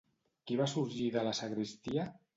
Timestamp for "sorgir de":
0.71-1.23